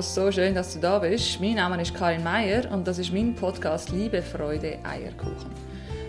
[0.00, 1.38] Hallo, so schön, dass du da bist.
[1.42, 5.50] Mein Name ist Karin Meier und das ist mein Podcast Liebe, Freude, Eierkuchen.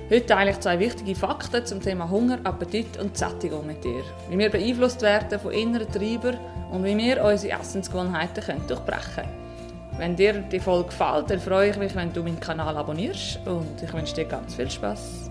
[0.09, 4.01] Heute teile ich zwei wichtige Fakten zum Thema Hunger, Appetit und Sättigung mit dir.
[4.29, 6.39] Wie wir beeinflusst werden von inneren Treibern
[6.71, 9.97] und wie wir unsere Essensgewohnheiten können durchbrechen können.
[9.97, 13.83] Wenn dir die Folge gefällt, dann freue ich mich, wenn du meinen Kanal abonnierst und
[13.83, 15.29] ich wünsche dir ganz viel Spaß.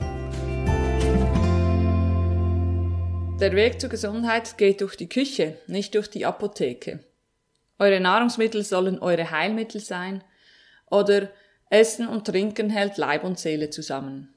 [3.40, 7.00] Der Weg zur Gesundheit geht durch die Küche, nicht durch die Apotheke.
[7.80, 10.22] Eure Nahrungsmittel sollen eure Heilmittel sein
[10.90, 11.30] oder
[11.70, 14.34] Essen und Trinken hält Leib und Seele zusammen.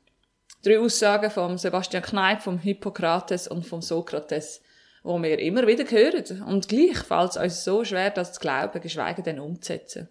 [0.63, 4.61] Drei Aussagen von Sebastian Kneip, vom Hippokrates und vom Sokrates,
[5.03, 8.79] wo wir immer wieder hören und gleich fällt es uns so schwer, das zu glauben,
[8.79, 10.07] geschweige denn umzusetzen.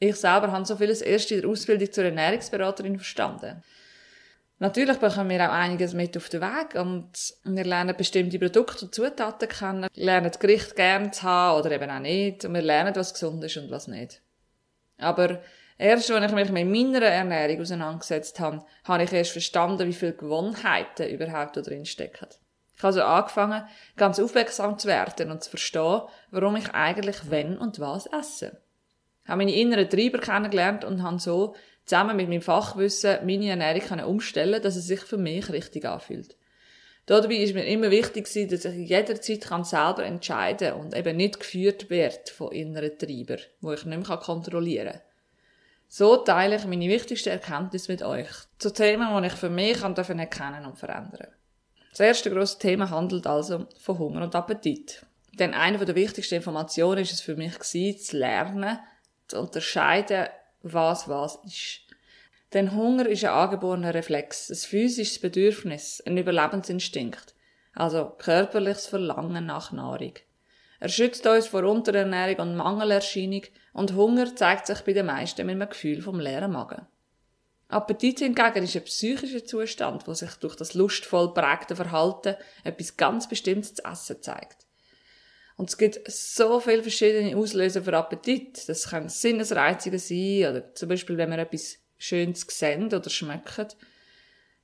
[0.00, 3.62] Ich selber habe so vieles erst in der Ausbildung zur Ernährungsberaterin verstanden.
[4.64, 7.10] Natürlich bekommen wir auch einiges mit auf den Weg und
[7.44, 11.90] wir lernen bestimmte Produkte und Zutaten kennen, lernen das Gericht gern zu haben oder eben
[11.90, 14.22] auch nicht und wir lernen, was gesund ist und was nicht.
[14.96, 15.42] Aber
[15.76, 20.14] Erst als ich mich mit meiner Ernährung auseinandergesetzt habe, habe ich erst verstanden, wie viele
[20.14, 22.28] Gewohnheiten überhaupt da drin stecken.
[22.74, 23.64] Ich habe also angefangen,
[23.96, 28.62] ganz aufmerksam zu werden und zu verstehen, warum ich eigentlich wenn und was esse.
[29.24, 31.54] Ich habe meine inneren Treiber kennengelernt und habe so
[31.84, 36.36] zusammen mit meinem Fachwissen meine Ernährung umstellen dass es sich für mich richtig anfühlt.
[37.06, 41.90] Dabei ist mir immer wichtig dass ich jederzeit selber entscheiden kann und eben nicht geführt
[41.90, 45.00] werde von inneren Treibern, wo ich nicht mehr kontrollieren kann.
[45.88, 50.64] So teile ich meine wichtigsten Erkenntnisse mit euch zu Themen, die ich für mich erkennen
[50.64, 51.28] und verändern
[51.90, 55.04] Das erste grosse Thema handelt also von Hunger und Appetit.
[55.38, 58.78] Denn eine der wichtigsten Informationen ist es für mich gewesen, zu lernen,
[59.28, 60.28] zu unterscheiden,
[60.64, 61.80] was was ist.
[62.52, 67.34] Denn Hunger ist ein angeborener Reflex, ein physisches Bedürfnis, ein Überlebensinstinkt,
[67.74, 70.14] also körperliches Verlangen nach Nahrung.
[70.80, 73.42] Er schützt uns vor Unterernährung und Mangelerscheinung
[73.72, 76.86] und Hunger zeigt sich bei den meisten mit einem Gefühl vom leeren Magen.
[77.68, 83.28] Appetit hingegen ist ein psychischer Zustand, der sich durch das lustvoll prägte Verhalten etwas ganz
[83.28, 84.63] Bestimmtes zu essen zeigt.
[85.56, 88.68] Und es gibt so viele verschiedene Auslöser für Appetit.
[88.68, 93.68] Das können Sinnesreizungen sein, oder zum Beispiel, wenn wir etwas Schönes sehen oder schmecken.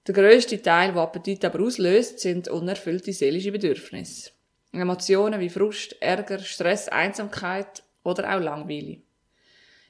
[0.07, 4.31] Der grösste Teil, der Appetit aber auslöst, sind unerfüllte seelische Bedürfnisse.
[4.73, 8.99] Emotionen wie Frust, Ärger, Stress, Einsamkeit oder auch Langweile.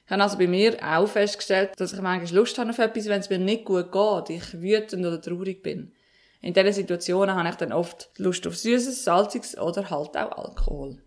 [0.05, 3.21] Ich habe also bei mir auch festgestellt, dass ich manchmal Lust habe auf etwas, wenn
[3.21, 5.93] es mir nicht gut geht, ich wütend oder traurig bin.
[6.41, 11.01] In diesen Situationen habe ich dann oft Lust auf Süßes, Salziges oder halt auch Alkohol.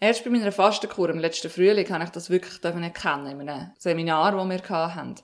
[0.00, 4.32] Erst bei meiner Fastenkur im letzten Frühling habe ich das wirklich erkennen in einem Seminar,
[4.32, 5.14] das wir hatten.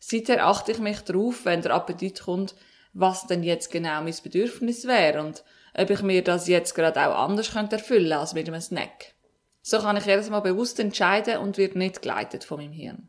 [0.00, 2.54] Seither achte ich mich darauf, wenn der Appetit kommt,
[2.92, 5.44] was denn jetzt genau mein Bedürfnis wäre und
[5.74, 9.14] ob ich mir das jetzt gerade auch anders könnte erfüllen als mit einem Snack.
[9.60, 13.08] So kann ich jedes Mal bewusst entscheiden und wird nicht geleitet von meinem Hirn.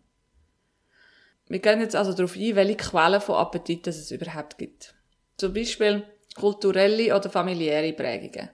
[1.48, 4.96] Wir gehen jetzt also darauf ein, welche Quellen von Appetit es überhaupt gibt.
[5.40, 6.04] Zum Beispiel
[6.36, 8.50] kulturelle oder familiäre Prägungen.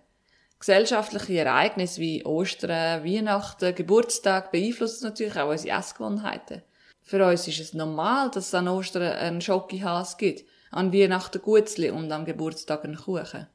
[0.60, 6.62] Gesellschaftliche Ereignisse wie Ostern, Weihnachten, Geburtstag beeinflussen natürlich auch unsere Essgewohnheiten.
[7.02, 11.90] Für uns ist es normal, dass es an Ostern einen Schokihas gibt, an Weihnachten Gutzli
[11.90, 13.48] und am Geburtstag einen Kuchen.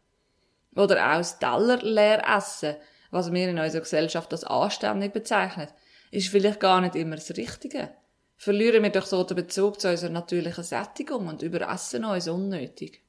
[0.74, 2.74] Oder auch das Teller leer essen,
[3.12, 5.68] was wir in unserer Gesellschaft als anständig bezeichnen,
[6.10, 7.90] ist vielleicht gar nicht immer das Richtige.
[8.36, 13.04] Verlieren wir doch so den Bezug zu unserer natürlichen Sättigung und überessen uns unnötig.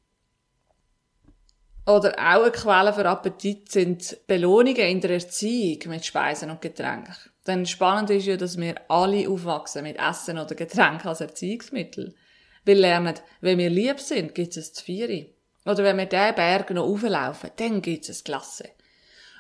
[1.92, 7.14] Oder auch eine Quelle für Appetit sind Belohnungen in der Erziehung mit Speisen und Getränken.
[7.46, 12.16] Denn spannend ist ja, dass wir alle aufwachsen mit Essen oder Getränken als Erziehungsmittel.
[12.64, 15.36] Wir lernen, wenn wir lieb sind, gibt es das Vieri.
[15.66, 18.70] Oder wenn wir diesen Berg noch auflaufen, dann gibt es Klasse.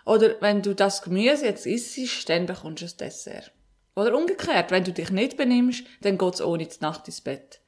[0.05, 3.53] Oder wenn du das Gemüse jetzt isst, dann bekommst du ein Dessert.
[3.95, 7.60] Oder umgekehrt, wenn du dich nicht benimmst, dann geht's ohne die Nacht ins Bett.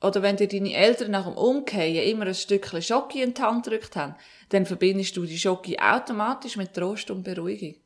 [0.00, 3.64] Oder wenn dir deine Eltern nach dem Umkehren immer ein Stückchen Schoki in die Hand
[3.64, 4.14] gedrückt haben,
[4.50, 7.76] dann verbindest du die Schoki automatisch mit Trost und Beruhigung.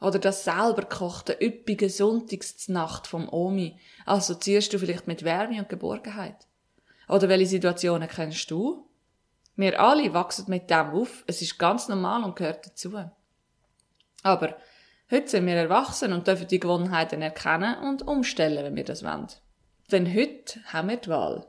[0.00, 6.46] Oder das selber gekochte, üppige Sonntagsnacht vom Omi assoziierst du vielleicht mit Wärme und Geborgenheit.
[7.08, 8.86] Oder welche Situationen kennst du?
[9.54, 11.24] Wir alle wachsen mit dem auf.
[11.26, 12.92] Es ist ganz normal und gehört dazu.
[14.22, 14.56] Aber
[15.10, 19.28] heute sind wir erwachsen und dürfen die Gewohnheiten erkennen und umstellen, wenn wir das wollen.
[19.92, 21.46] Denn heute haben wir die Wahl.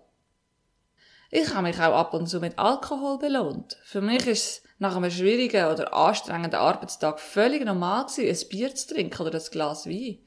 [1.30, 3.78] Ich habe mich auch ab und zu mit Alkohol belohnt.
[3.84, 8.76] Für mich ist es nach einem schwierigen oder anstrengenden Arbeitstag völlig normal gewesen, ein Bier
[8.76, 10.20] zu trinken oder ein Glas Wein.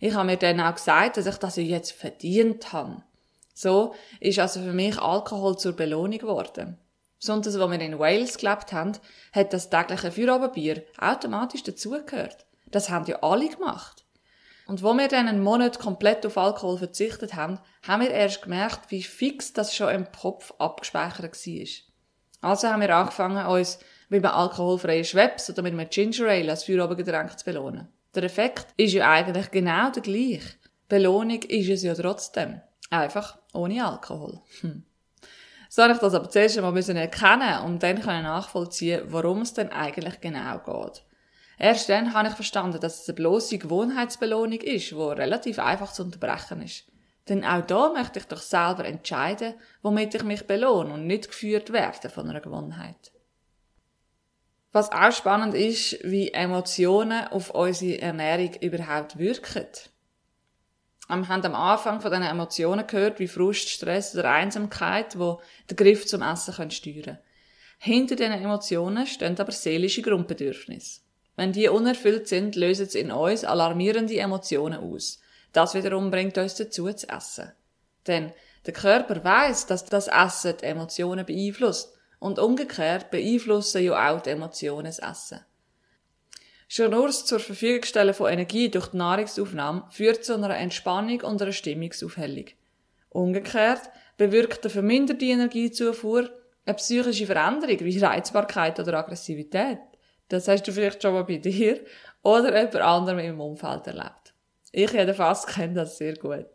[0.00, 3.02] Ich habe mir dann auch gesagt, dass ich das jetzt verdient habe.
[3.52, 6.78] So ist also für mich Alkohol zur Belohnung geworden.
[7.18, 8.92] Besonders, als wir in Wales gelebt haben,
[9.32, 12.46] hat das tägliche Feierabendbier automatisch dazugehört.
[12.70, 14.06] Das haben ja alle gemacht.
[14.70, 18.92] Und wo wir dann einen Monat komplett auf Alkohol verzichtet haben, haben wir erst gemerkt,
[18.92, 22.50] wie fix das schon im Kopf abgespeichert war.
[22.50, 23.80] Also haben wir angefangen, uns
[24.10, 27.88] mit einem alkoholfreien Schweppes oder mit einem Ginger Ale als Feierabendgetränk zu belohnen.
[28.14, 30.54] Der Effekt ist ja eigentlich genau der gleiche.
[30.88, 32.60] Belohnung ist es ja trotzdem.
[32.90, 34.40] Einfach ohne Alkohol.
[34.60, 34.84] Hm.
[35.68, 40.20] So ich das aber zuerst einmal erkennen und dann können nachvollziehen, worum es denn eigentlich
[40.20, 41.02] genau geht.
[41.60, 46.02] Erst dann habe ich verstanden, dass es eine bloße Gewohnheitsbelohnung ist, die relativ einfach zu
[46.02, 46.86] unterbrechen ist.
[47.28, 49.52] Denn auch da möchte ich doch selber entscheiden,
[49.82, 53.12] womit ich mich belohne und nicht geführt werde von einer Gewohnheit.
[54.72, 59.66] Was auch spannend ist, wie Emotionen auf unsere Ernährung überhaupt wirken.
[61.08, 65.76] Wir haben am Anfang von diesen Emotionen gehört, wie Frust, Stress oder Einsamkeit, wo den
[65.76, 67.18] Griff zum Essen können steuern
[67.78, 71.02] Hinter diesen Emotionen stehen aber seelische Grundbedürfnisse.
[71.36, 75.20] Wenn die unerfüllt sind, lösen sie in uns alarmierende Emotionen aus.
[75.52, 77.52] Das wiederum bringt uns dazu zu essen.
[78.06, 78.32] Denn
[78.66, 84.30] der Körper weiß, dass das Essen die Emotionen beeinflusst und umgekehrt beeinflussen ja auch die
[84.30, 85.40] Emotionen das Essen.
[86.68, 91.20] Schon nur das zur Verfügung stellen von Energie durch die Nahrungsaufnahme führt zu einer Entspannung
[91.22, 92.44] und einer Stimmungsaufhellung.
[93.08, 96.30] Umgekehrt bewirkt eine verminderte Energiezufuhr
[96.66, 99.78] eine psychische Veränderung wie Reizbarkeit oder Aggressivität.
[100.30, 101.80] Das hast du vielleicht schon mal bei dir
[102.22, 104.32] oder jemand anderem im Umfeld erlebt.
[104.70, 106.46] Ich jedenfalls kenne das sehr gut.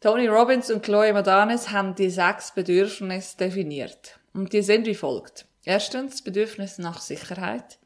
[0.00, 4.20] Tony Robbins und Chloe Madanes haben die sechs Bedürfnisse definiert.
[4.34, 5.46] Und die sind wie folgt.
[5.64, 7.78] Erstens Bedürfnis nach Sicherheit.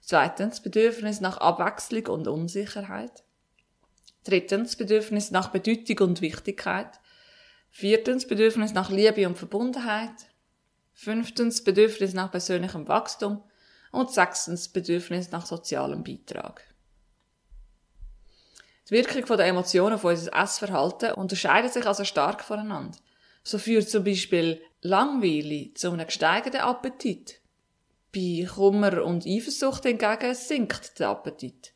[0.00, 3.22] Zweitens Bedürfnis nach Abwechslung und Unsicherheit.
[4.24, 6.98] Drittens Bedürfnis nach Bedeutung und Wichtigkeit.
[7.70, 10.10] Viertens Bedürfnis nach Liebe und Verbundenheit.
[10.94, 13.44] Fünftens Bedürfnis nach persönlichem Wachstum.
[13.92, 16.64] Und sechstens Bedürfnis nach sozialem Beitrag.
[18.88, 22.98] Die Wirkung der Emotionen auf unser Essverhalten unterscheidet sich also stark voneinander.
[23.44, 27.40] So führt zum Beispiel Langweile zu einem gesteigerten Appetit.
[28.14, 31.72] Bei Kummer und Eifersucht hingegen sinkt der Appetit.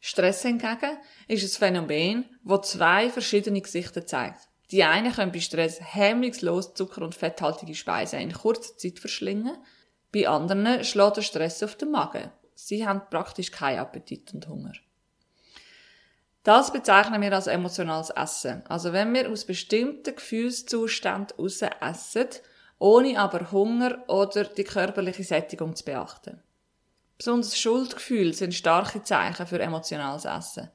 [0.00, 0.98] Stress hingegen
[1.28, 4.48] ist ein Phänomen, das zwei verschiedene Gesichter zeigt.
[4.72, 9.56] Die einen können bei Stress hemmungslos Zucker- und fetthaltige Speisen in kurzer Zeit verschlingen,
[10.12, 12.30] bei anderen schlägt der Stress auf den Magen.
[12.54, 14.72] Sie haben praktisch keinen Appetit und Hunger.
[16.42, 18.62] Das bezeichnen wir als emotionales Essen.
[18.68, 22.28] Also wenn wir aus bestimmten Gefühlszuständen heraus essen,
[22.78, 26.42] ohne aber Hunger oder die körperliche Sättigung zu beachten.
[27.16, 30.68] Besonders Schuldgefühle sind starke Zeichen für emotionales Essen.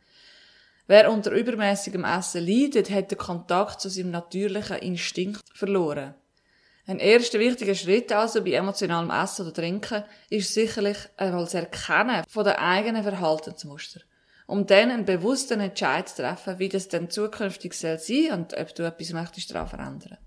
[0.87, 6.15] Wer unter übermäßigem Essen leidet, hat den Kontakt zu seinem natürlichen Instinkt verloren.
[6.87, 12.23] Ein erster wichtiger Schritt also bei emotionalem Essen oder Trinken ist sicherlich einmal das Erkennen
[12.27, 14.01] von den eigenen Verhaltensmuster
[14.47, 18.73] um dann einen bewussten Entscheid zu treffen, wie das denn zukünftig soll sein und ob
[18.73, 20.17] du etwas möchtest daran verändern.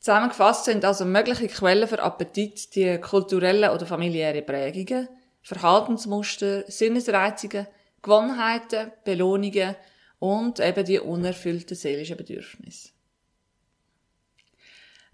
[0.00, 5.08] Zusammengefasst sind also mögliche Quellen für Appetit die kulturellen oder familiären Prägungen,
[5.42, 7.66] Verhaltensmuster, Sinnesreizungen,
[8.02, 9.76] Gewohnheiten, Belohnungen
[10.18, 12.90] und eben die unerfüllten seelischen Bedürfnisse.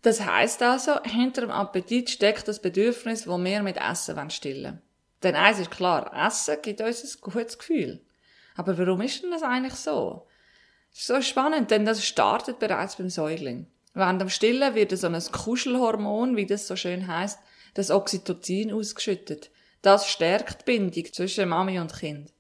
[0.07, 4.83] Das heißt also, hinter dem Appetit steckt das Bedürfnis, das wir mit Essen stillen wollen.
[5.25, 8.01] Denn eins ist klar, Essen gibt uns ein gutes Gefühl.
[8.55, 10.29] Aber warum ist denn das eigentlich so?
[10.93, 13.67] Das ist so spannend, denn das startet bereits beim Säugling.
[13.95, 17.41] Während dem Stillen wird so ein Kuschelhormon, wie das so schön heißt,
[17.75, 19.51] das Oxytocin ausgeschüttet.
[19.83, 22.33] Das stärkt die Bindung zwischen Mami und Kind.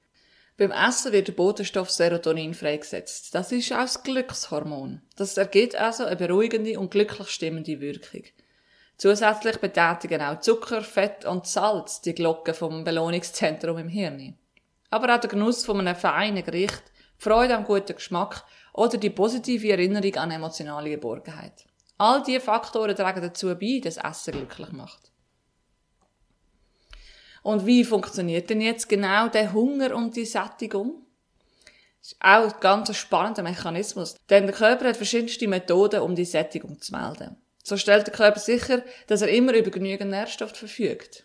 [0.58, 3.34] Beim Essen wird der Botenstoff Serotonin freigesetzt.
[3.34, 5.02] Das ist auch das Glückshormon.
[5.16, 8.22] Das ergibt also eine beruhigende und glücklich stimmende Wirkung.
[8.96, 14.38] Zusätzlich betätigen auch Zucker, Fett und Salz die Glocke vom Belohnungszentrum im Hirn.
[14.88, 16.84] Aber auch der Genuss von einem feinen Gericht,
[17.18, 21.66] die Freude am guten Geschmack oder die positive Erinnerung an emotionale Geborgenheit.
[21.98, 25.12] All diese Faktoren tragen dazu bei, dass Essen glücklich macht.
[27.46, 31.06] Und wie funktioniert denn jetzt genau der Hunger und die Sättigung?
[32.00, 36.24] Das ist auch ein ganz spannender Mechanismus, denn der Körper hat verschiedenste Methoden, um die
[36.24, 37.36] Sättigung zu melden.
[37.62, 41.24] So stellt der Körper sicher, dass er immer über genügend Nährstoff verfügt.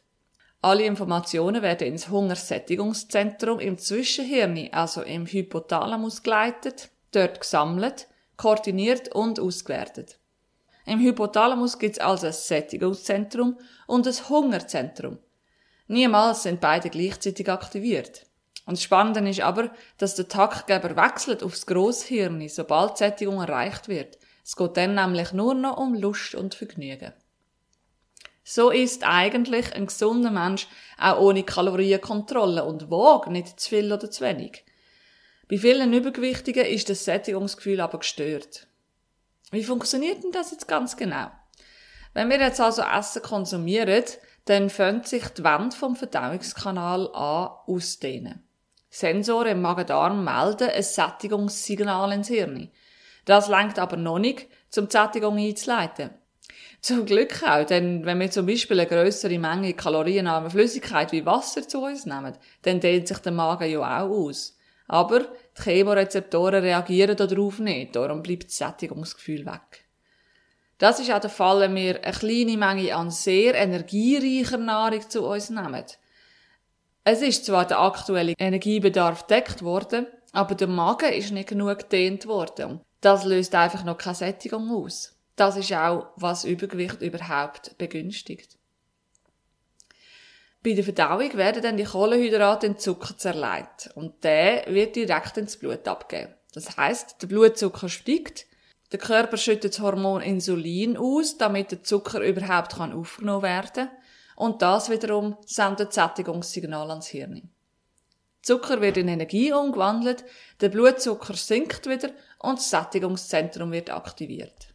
[0.62, 9.40] Alle Informationen werden ins Hungersättigungszentrum im Zwischenhirn, also im Hypothalamus geleitet, dort gesammelt, koordiniert und
[9.40, 10.20] ausgewertet.
[10.86, 15.18] Im Hypothalamus gibt es also ein Sättigungszentrum und ein Hungerzentrum.
[15.92, 18.26] Niemals sind beide gleichzeitig aktiviert.
[18.66, 24.18] Und das Spannende ist aber, dass der Taktgeber wechselt aufs Grosshirn, sobald Sättigung erreicht wird.
[24.42, 27.12] Es geht dann nämlich nur noch um Lust und Vergnügen.
[28.46, 34.10] So ist eigentlich ein gesunder Mensch auch ohne Kalorienkontrolle und wog nicht zu viel oder
[34.10, 34.64] zu wenig.
[35.50, 38.66] Bei vielen Übergewichtigen ist das Sättigungsgefühl aber gestört.
[39.52, 41.32] Wie funktioniert denn das jetzt ganz genau?
[42.14, 44.04] Wenn wir jetzt also Essen konsumieren,
[44.46, 48.44] dann fängt sich die Wand vom Verdauungskanal an auszudehnen.
[48.90, 52.70] Sensoren im Magen-Darm melden ein Sättigungssignal ins Hirn.
[53.26, 56.10] Das lenkt aber noch nicht, um die Sättigung einzuleiten.
[56.82, 61.68] Zum Glück auch, denn wenn wir zum Beispiel eine größere Menge kalorienarme Flüssigkeit wie Wasser
[61.68, 64.58] zu uns nehmen, dann dehnt sich der Magen ja auch aus.
[64.88, 69.86] Aber die Chemorezeptoren reagieren darauf nicht, darum bleibt das Sättigungsgefühl weg.
[70.82, 75.28] Das ist auch der Fall, wenn wir eine kleine Menge an sehr energiereicher Nahrung zu
[75.28, 75.86] uns nehmen.
[77.04, 82.26] Es ist zwar der aktuelle Energiebedarf deckt worden, aber der Magen ist nicht genug gedehnt
[82.26, 82.82] worden.
[83.00, 85.16] Das löst einfach noch keine Sättigung aus.
[85.36, 88.58] Das ist auch, was Übergewicht überhaupt begünstigt.
[90.64, 95.58] Bei der Verdauung werden dann die Kohlenhydrate in Zucker zerlegt und der wird direkt ins
[95.58, 96.34] Blut abgegeben.
[96.56, 98.48] Das heißt, der Blutzucker steigt,
[98.92, 103.90] der Körper schüttet das Hormon Insulin aus, damit der Zucker überhaupt kann aufgenommen werden
[104.36, 107.50] und das wiederum sendet Sättigungssignal ans Hirn.
[108.42, 110.26] Zucker wird in Energie umgewandelt,
[110.62, 114.70] der Blutzucker sinkt wieder und das Sättigungszentrum wird aktiviert.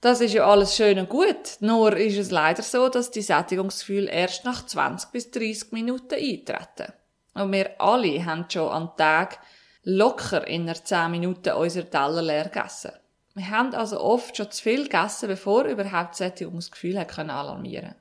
[0.00, 4.10] Das ist ja alles schön und gut, nur ist es leider so, dass die Sättigungsgefühle
[4.10, 6.94] erst nach 20 bis 30 Minuten eintreten.
[7.34, 9.40] Und wir alle haben schon am Tag
[9.82, 12.92] locker in einer 10 Minuten unser Teller leer gegessen.
[13.34, 17.94] Wir haben also oft schon zu viel gegessen, bevor überhaupt Sättigungsgefühl alarmieren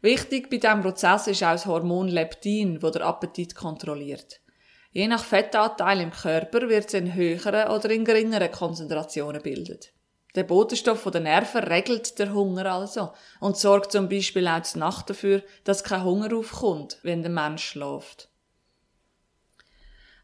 [0.00, 4.40] Wichtig bei diesem Prozess ist auch das Hormon Leptin, das der Appetit kontrolliert.
[4.92, 9.92] Je nach Fettanteil im Körper wird es in höheren oder in geringeren Konzentrationen bildet.
[10.34, 15.10] Der Botenstoff den Nerven regelt den Hunger also und sorgt zum Beispiel auch zur Nacht
[15.10, 18.28] dafür, dass kein Hunger aufkommt, wenn der Mensch schläft.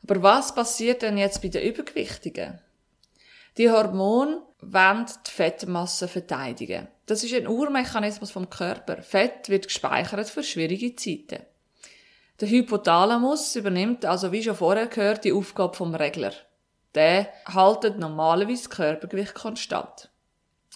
[0.03, 2.61] Aber was passiert denn jetzt bei den Übergewichtigen?
[3.57, 6.89] Die Hormone wollen die Fettmasse verteidigen.
[7.07, 9.03] Das ist ein Urmechanismus vom Körper.
[9.03, 11.45] Fett wird gespeichert für schwierige Zeiten.
[12.41, 16.33] Der Hypothalamus übernimmt also, wie schon vorher gehört, die Aufgabe vom Regler
[16.95, 20.11] der haltet normalerweise das Körpergewicht konstant.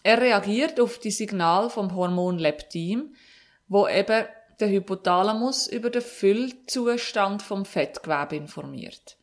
[0.02, 3.14] Er reagiert auf die Signal vom Hormon Leptin,
[3.68, 4.24] wo eben
[4.60, 9.16] der Hypothalamus über den Füllzustand vom Fettgewebe informiert.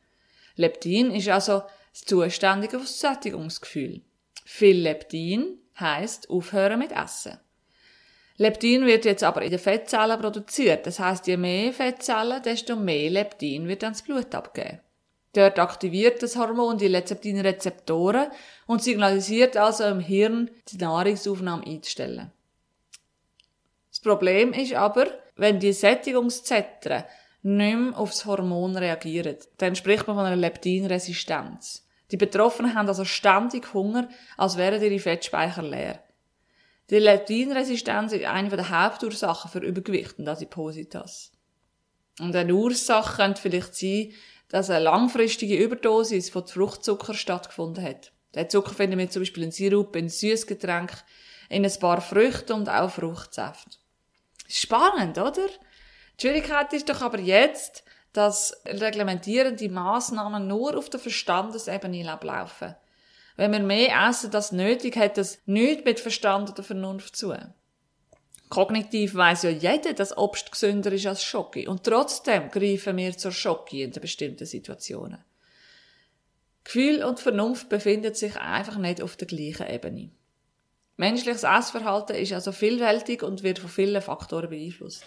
[0.56, 1.64] Leptin ist also
[1.96, 4.02] das zuständige Sättigungsgefühl.
[4.44, 7.40] Viel Leptin heißt aufhören mit Essen.
[8.36, 10.86] Leptin wird jetzt aber in den Fettzellen produziert.
[10.86, 14.82] Das heißt, je mehr Fettzellen, desto mehr Leptin wird ans Blut abgeben.
[15.32, 18.28] Dort aktiviert das Hormon die Leptin-Rezeptoren
[18.68, 22.32] und signalisiert also im Hirn, die Nahrungsaufnahme einzustellen.
[23.90, 27.06] Das Problem ist aber, wenn die Sättigungszentren
[27.42, 31.85] nicht mehr auf das Hormon reagieren, dann spricht man von einer Leptinresistenz.
[32.12, 36.04] Die Betroffenen haben also ständig Hunger, als wären ihre Fettspeicher leer.
[36.90, 41.32] Die Leptinresistenz ist eine der Hauptursachen für Übergewicht und Adipositas.
[42.20, 44.14] Und eine Ursache könnte vielleicht sein,
[44.50, 48.12] dass eine langfristige Überdosis von Fruchtzucker stattgefunden hat.
[48.36, 50.92] Den Zucker finden wir zum Beispiel in Sirup, in Süßgetränk,
[51.50, 53.80] in ein paar Früchten und auch Fruchtsaft.
[54.48, 55.48] Spannend, oder?
[56.20, 57.84] Die Schwierigkeit ist doch aber jetzt,
[58.16, 62.76] dass reglementierende Maßnahmen nur auf der Verstandesebene ablaufen.
[63.36, 67.36] Wenn wir mehr essen, das nötig hat, das nichts mit Verstand oder Vernunft zu.
[68.50, 71.68] Kognitiv weiß ja jeder, dass Obst gesünder ist als Schoki.
[71.68, 75.24] Und trotzdem greifen wir zur Schoki in bestimmten Situationen.
[76.64, 80.12] Gefühl und Vernunft befinden sich einfach nicht auf der gleichen Ebene.
[80.98, 85.04] Menschliches Essverhalten ist also vielfältig und wird von vielen Faktoren beeinflusst.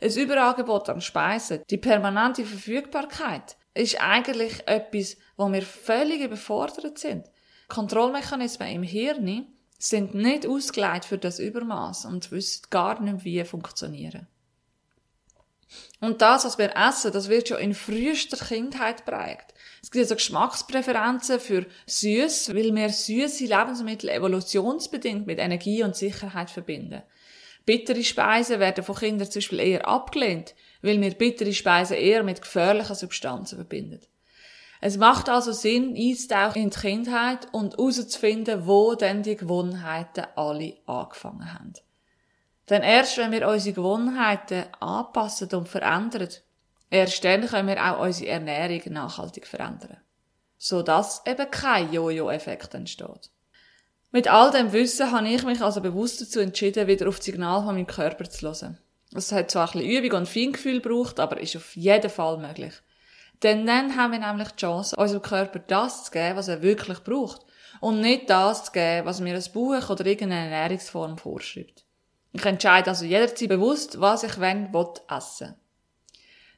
[0.00, 7.26] Ein Überangebot an Speisen, die permanente Verfügbarkeit, ist eigentlich etwas, wo wir völlig überfordert sind.
[7.68, 9.46] Kontrollmechanismen im Hirn
[9.78, 14.26] sind nicht ausgelegt für das Übermaß und wissen gar nicht, wie funktionieren.
[16.00, 19.54] Und das, was wir essen, das wird schon in frühester Kindheit prägt.
[19.82, 26.50] Es gibt also Geschmackspräferenzen für süß, weil wir süße Lebensmittel evolutionsbedingt mit Energie und Sicherheit
[26.50, 27.02] verbinden.
[27.66, 32.40] Bittere Speisen werden von Kindern zum Beispiel eher abgelehnt, weil wir bittere Speisen eher mit
[32.40, 34.00] gefährlichen Substanzen verbinden.
[34.80, 40.76] Es macht also Sinn, einzutauchen in die Kindheit und herauszufinden, wo denn die Gewohnheiten alle
[40.86, 41.72] angefangen haben.
[42.68, 46.28] Denn erst wenn wir unsere Gewohnheiten anpassen und verändern,
[46.88, 49.98] erst dann können wir auch unsere Ernährung nachhaltig verändern.
[50.58, 53.30] Sodass eben kein Jojo-Effekt entsteht.
[54.12, 57.64] Mit all dem Wissen habe ich mich also bewusst dazu entschieden, wieder auf das Signal
[57.64, 58.78] von meinem Körper zu hören.
[59.14, 62.74] Es hat zwar ein bisschen Übung und Feingefühl gebraucht, aber ist auf jeden Fall möglich.
[63.42, 67.00] Denn dann haben wir nämlich die Chance, unserem Körper das zu geben, was er wirklich
[67.00, 67.42] braucht.
[67.80, 71.84] Und nicht das zu geben, was mir ein Buch oder irgendeine Ernährungsform vorschreibt.
[72.32, 75.54] Ich entscheide also jederzeit bewusst, was ich wenn will essen.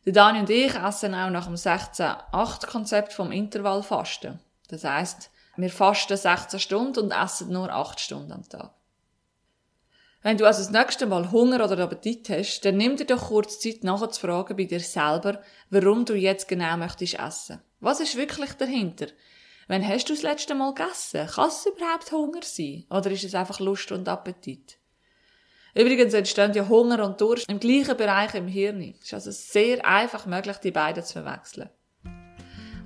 [0.04, 4.38] Der Dani und ich essen auch nach dem 16-8-Konzept vom Intervallfasten.
[4.68, 8.72] Das heisst, wir fasten 16 Stunden und essen nur 8 Stunden am Tag.
[10.22, 13.60] Wenn du also das nächste Mal Hunger oder Appetit hast, dann nimm dir doch kurz
[13.60, 17.60] Zeit nachzufragen bei dir selber, warum du jetzt genau möchtest essen.
[17.80, 19.06] Was ist wirklich dahinter?
[19.68, 21.26] Wann hast du das letzte Mal gegessen?
[21.26, 22.84] Kann es überhaupt Hunger sein?
[22.90, 24.78] Oder ist es einfach Lust und Appetit?
[25.74, 28.94] Übrigens entstehen ja Hunger und Durst im gleichen Bereich im Hirn.
[29.00, 31.70] Es ist also sehr einfach möglich, die beiden zu verwechseln.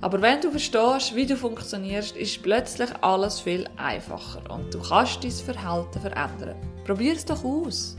[0.03, 5.23] Aber wenn du verstehst, wie du funktionierst, ist plötzlich alles viel einfacher und du kannst
[5.23, 6.55] dein Verhalten verändern.
[6.83, 7.95] Probier es doch aus.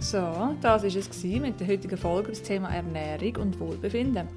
[0.00, 0.18] So,
[0.60, 4.28] das war es mit der heutigen Folge das Thema Ernährung und Wohlbefinden.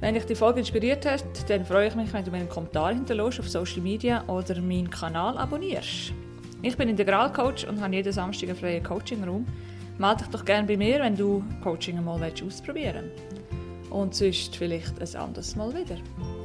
[0.00, 2.92] Wenn dich die Folge inspiriert hat, dann freue ich mich, wenn du mir einen Kommentar
[2.92, 6.12] hinterlässt auf Social Media oder meinen Kanal abonnierst.
[6.60, 9.46] Ich bin Integralcoach und habe jeden Samstag einen freien Coaching-Raum.
[9.96, 13.47] Melde dich doch gerne bei mir, wenn du Coaching einmal ausprobieren willst.
[13.90, 15.96] Und sonst vielleicht ein anderes Mal wieder.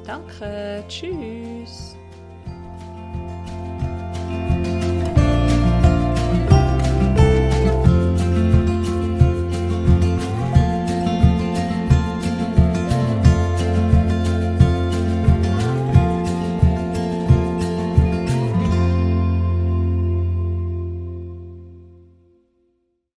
[0.06, 1.96] Danke, tschüss.